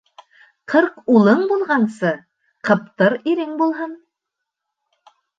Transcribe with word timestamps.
Ҡырҡ 0.71 0.95
улын, 1.17 1.41
булғансы, 1.51 2.13
ҡыптыр 2.69 3.15
ирең 3.33 3.53
булһын. 3.59 3.93